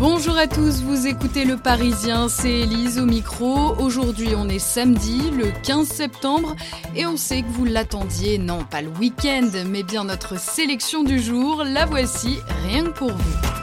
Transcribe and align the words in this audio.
Bonjour 0.00 0.38
à 0.38 0.46
tous, 0.46 0.80
vous 0.80 1.06
écoutez 1.06 1.44
Le 1.44 1.58
Parisien, 1.58 2.30
c'est 2.30 2.60
Elise 2.60 2.98
au 2.98 3.04
micro. 3.04 3.74
Aujourd'hui 3.78 4.30
on 4.34 4.48
est 4.48 4.58
samedi, 4.58 5.30
le 5.30 5.52
15 5.62 5.86
septembre, 5.86 6.56
et 6.96 7.04
on 7.04 7.18
sait 7.18 7.42
que 7.42 7.48
vous 7.48 7.66
l'attendiez, 7.66 8.38
non 8.38 8.64
pas 8.64 8.80
le 8.80 8.88
week-end, 8.88 9.50
mais 9.66 9.82
bien 9.82 10.04
notre 10.04 10.40
sélection 10.40 11.04
du 11.04 11.20
jour. 11.20 11.64
La 11.64 11.84
voici, 11.84 12.38
rien 12.64 12.84
que 12.84 12.92
pour 12.92 13.12
vous. 13.12 13.59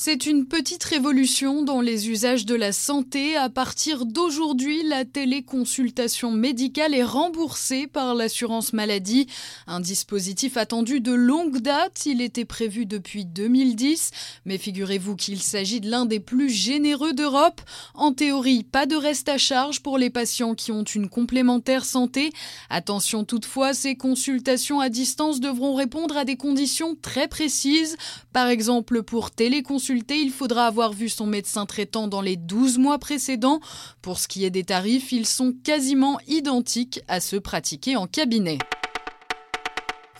C'est 0.00 0.26
une 0.26 0.46
petite 0.46 0.84
révolution 0.84 1.64
dans 1.64 1.80
les 1.80 2.08
usages 2.08 2.46
de 2.46 2.54
la 2.54 2.70
santé. 2.70 3.34
À 3.34 3.48
partir 3.48 4.06
d'aujourd'hui, 4.06 4.84
la 4.84 5.04
téléconsultation 5.04 6.30
médicale 6.30 6.94
est 6.94 7.02
remboursée 7.02 7.88
par 7.88 8.14
l'assurance 8.14 8.72
maladie. 8.72 9.26
Un 9.66 9.80
dispositif 9.80 10.56
attendu 10.56 11.00
de 11.00 11.10
longue 11.10 11.58
date. 11.58 12.06
Il 12.06 12.20
était 12.20 12.44
prévu 12.44 12.86
depuis 12.86 13.24
2010. 13.24 14.12
Mais 14.44 14.56
figurez-vous 14.56 15.16
qu'il 15.16 15.42
s'agit 15.42 15.80
de 15.80 15.90
l'un 15.90 16.06
des 16.06 16.20
plus 16.20 16.48
généreux 16.48 17.12
d'Europe. 17.12 17.60
En 17.94 18.12
théorie, 18.12 18.62
pas 18.62 18.86
de 18.86 18.94
reste 18.94 19.28
à 19.28 19.36
charge 19.36 19.82
pour 19.82 19.98
les 19.98 20.10
patients 20.10 20.54
qui 20.54 20.70
ont 20.70 20.84
une 20.84 21.08
complémentaire 21.08 21.84
santé. 21.84 22.30
Attention 22.70 23.24
toutefois, 23.24 23.74
ces 23.74 23.96
consultations 23.96 24.78
à 24.78 24.90
distance 24.90 25.40
devront 25.40 25.74
répondre 25.74 26.16
à 26.16 26.24
des 26.24 26.36
conditions 26.36 26.96
très 27.02 27.26
précises. 27.26 27.96
Par 28.32 28.46
exemple, 28.46 29.02
pour 29.02 29.32
téléconsultation, 29.32 29.87
il 29.90 30.30
faudra 30.30 30.66
avoir 30.66 30.92
vu 30.92 31.08
son 31.08 31.26
médecin 31.26 31.66
traitant 31.66 32.08
dans 32.08 32.20
les 32.20 32.36
12 32.36 32.78
mois 32.78 32.98
précédents. 32.98 33.60
Pour 34.02 34.18
ce 34.18 34.28
qui 34.28 34.44
est 34.44 34.50
des 34.50 34.64
tarifs, 34.64 35.12
ils 35.12 35.26
sont 35.26 35.52
quasiment 35.64 36.18
identiques 36.26 37.00
à 37.08 37.20
ceux 37.20 37.40
pratiqués 37.40 37.96
en 37.96 38.06
cabinet. 38.06 38.58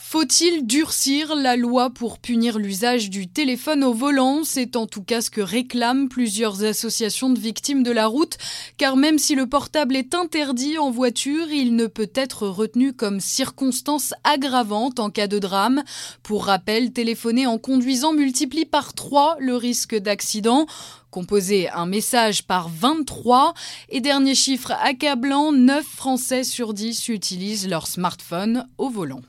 Faut-il 0.01 0.67
durcir 0.67 1.35
la 1.35 1.57
loi 1.57 1.91
pour 1.91 2.19
punir 2.19 2.59
l'usage 2.59 3.11
du 3.11 3.29
téléphone 3.29 3.85
au 3.85 3.93
volant? 3.93 4.43
C'est 4.43 4.77
en 4.77 4.87
tout 4.87 5.03
cas 5.03 5.21
ce 5.21 5.29
que 5.29 5.41
réclament 5.41 6.09
plusieurs 6.09 6.65
associations 6.65 7.29
de 7.29 7.39
victimes 7.39 7.83
de 7.83 7.91
la 7.91 8.07
route, 8.07 8.39
car 8.79 8.97
même 8.97 9.19
si 9.19 9.35
le 9.35 9.47
portable 9.47 9.97
est 9.97 10.15
interdit 10.15 10.79
en 10.79 10.91
voiture, 10.91 11.51
il 11.51 11.77
ne 11.77 11.87
peut 11.87 12.11
être 12.15 12.47
retenu 12.47 12.95
comme 12.95 13.21
circonstance 13.21 14.15
aggravante 14.25 14.99
en 14.99 15.11
cas 15.11 15.27
de 15.27 15.39
drame. 15.39 15.83
Pour 16.23 16.47
rappel, 16.47 16.93
téléphoner 16.93 17.47
en 17.47 17.59
conduisant 17.59 18.13
multiplie 18.13 18.65
par 18.65 18.95
3 18.95 19.37
le 19.41 19.57
risque 19.57 19.95
d'accident. 19.95 20.67
Composer 21.11 21.69
un 21.71 21.87
message 21.87 22.45
par 22.45 22.69
23 22.69 23.53
et 23.89 24.01
dernier 24.01 24.35
chiffre 24.35 24.73
accablant, 24.83 25.53
9 25.53 25.85
Français 25.85 26.45
sur 26.45 26.73
10 26.73 27.09
utilisent 27.09 27.69
leur 27.69 27.87
smartphone 27.87 28.67
au 28.79 28.89
volant. 28.89 29.21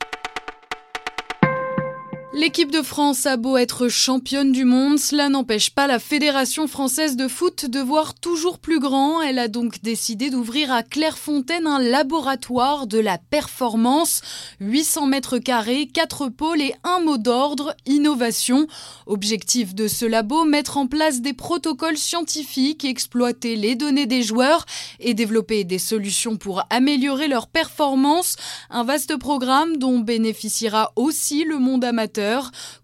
L'équipe 2.31 2.69
de 2.69 2.83
France 2.83 3.25
a 3.25 3.37
beau 3.37 3.57
être 3.57 3.87
championne 3.87 4.51
du 4.51 4.63
monde, 4.63 4.99
cela 4.99 5.29
n'empêche 5.29 5.71
pas 5.71 5.87
la 5.87 5.97
Fédération 5.97 6.67
française 6.67 7.15
de 7.15 7.27
foot 7.27 7.65
de 7.65 7.79
voir 7.79 8.13
toujours 8.13 8.59
plus 8.59 8.79
grand. 8.79 9.19
Elle 9.23 9.39
a 9.39 9.47
donc 9.47 9.81
décidé 9.81 10.29
d'ouvrir 10.29 10.71
à 10.71 10.83
Clairefontaine 10.83 11.65
un 11.65 11.79
laboratoire 11.79 12.85
de 12.85 12.99
la 12.99 13.17
performance. 13.17 14.21
800 14.59 15.07
mètres 15.07 15.39
carrés, 15.39 15.87
4 15.91 16.29
pôles 16.29 16.61
et 16.61 16.75
un 16.83 16.99
mot 16.99 17.17
d'ordre, 17.17 17.75
innovation. 17.87 18.67
Objectif 19.07 19.73
de 19.73 19.87
ce 19.87 20.05
labo, 20.05 20.45
mettre 20.45 20.77
en 20.77 20.85
place 20.85 21.21
des 21.21 21.33
protocoles 21.33 21.97
scientifiques, 21.97 22.85
exploiter 22.85 23.55
les 23.55 23.73
données 23.73 24.05
des 24.05 24.21
joueurs 24.21 24.67
et 24.99 25.15
développer 25.15 25.63
des 25.63 25.79
solutions 25.79 26.37
pour 26.37 26.63
améliorer 26.69 27.27
leur 27.27 27.47
performance. 27.47 28.35
Un 28.69 28.83
vaste 28.83 29.17
programme 29.17 29.77
dont 29.77 29.97
bénéficiera 29.97 30.91
aussi 30.95 31.43
le 31.43 31.57
monde 31.57 31.83
amateur 31.83 32.18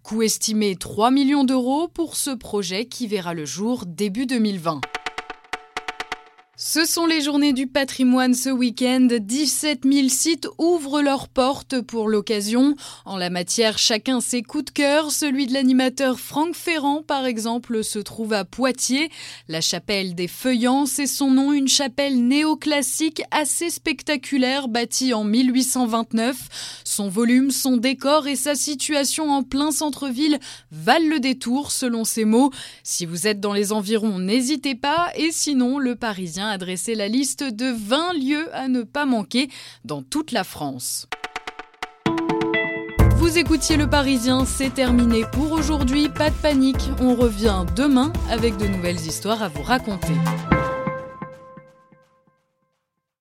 coût 0.04 0.22
estimé 0.22 0.76
3 0.76 1.12
millions 1.12 1.44
d'euros 1.44 1.88
pour 1.88 2.16
ce 2.16 2.32
projet 2.32 2.86
qui 2.86 3.08
verra 3.08 3.34
le 3.34 3.46
jour 3.46 3.84
début 3.86 4.26
2020. 4.26 4.82
Ce 6.58 6.86
sont 6.86 7.06
les 7.06 7.20
journées 7.20 7.52
du 7.52 7.68
patrimoine 7.68 8.34
ce 8.34 8.50
week-end. 8.50 9.10
17 9.12 9.82
000 9.84 10.08
sites 10.08 10.48
ouvrent 10.58 11.02
leurs 11.02 11.28
portes 11.28 11.82
pour 11.82 12.08
l'occasion. 12.08 12.76
En 13.04 13.18
la 13.18 13.30
matière, 13.30 13.78
chacun 13.78 14.22
ses 14.22 14.42
coups 14.42 14.64
de 14.64 14.70
cœur. 14.72 15.12
Celui 15.12 15.48
de 15.48 15.54
l'animateur 15.54 16.18
Franck 16.18 16.56
Ferrand, 16.56 17.04
par 17.04 17.26
exemple, 17.26 17.84
se 17.84 18.00
trouve 18.00 18.32
à 18.32 18.46
Poitiers. 18.46 19.10
La 19.50 19.60
chapelle 19.60 20.16
des 20.16 20.30
Feuillants, 20.30 20.86
c'est 20.86 21.08
son 21.08 21.30
nom, 21.30 21.52
une 21.52 21.68
chapelle 21.68 22.26
néoclassique 22.26 23.22
assez 23.32 23.70
spectaculaire 23.70 24.70
bâtie 24.70 25.14
en 25.14 25.26
1829. 25.26 26.75
Son 26.96 27.10
volume, 27.10 27.52
son 27.52 27.76
décor 27.76 28.26
et 28.26 28.38
sa 28.38 28.56
situation 28.56 29.30
en 29.30 29.44
plein 29.44 29.72
centre-ville 29.72 30.40
valent 30.72 31.10
le 31.10 31.20
détour, 31.20 31.72
selon 31.72 32.06
ses 32.06 32.24
mots. 32.24 32.52
Si 32.84 33.06
vous 33.06 33.28
êtes 33.28 33.42
dans 33.42 33.52
les 33.52 33.74
environs, 33.74 34.18
n'hésitez 34.18 34.76
pas. 34.76 35.10
Et 35.18 35.32
sinon, 35.34 35.78
le 35.78 35.98
Parisien 35.98 36.48
a 36.48 36.58
dressé 36.58 36.96
la 36.96 37.10
liste 37.10 37.44
de 37.44 37.66
20 37.66 38.14
lieux 38.14 38.48
à 38.56 38.70
ne 38.70 38.84
pas 38.84 39.06
manquer 39.06 39.50
dans 39.84 40.04
toute 40.04 40.32
la 40.32 40.46
France. 40.46 41.08
Vous 43.18 43.38
écoutiez 43.38 43.76
Le 43.76 43.90
Parisien, 43.90 44.46
c'est 44.46 44.74
terminé 44.74 45.24
pour 45.34 45.52
aujourd'hui. 45.52 46.08
Pas 46.08 46.30
de 46.30 46.36
panique, 46.36 46.90
on 47.02 47.14
revient 47.14 47.66
demain 47.76 48.14
avec 48.30 48.56
de 48.56 48.68
nouvelles 48.68 49.06
histoires 49.06 49.44
à 49.44 49.50
vous 49.50 49.64
raconter. 49.64 50.14